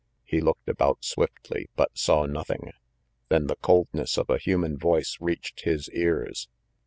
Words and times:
He 0.23 0.41
looked 0.41 0.67
about 0.67 1.05
swiftly, 1.05 1.69
but 1.75 1.95
saw 1.95 2.25
nothing. 2.25 2.71
Then 3.29 3.45
the 3.45 3.55
coldness 3.57 4.17
of 4.17 4.31
a 4.31 4.39
human 4.39 4.75
voice 4.75 5.19
reached 5.21 5.61
his 5.61 5.91
ears. 5.91 6.47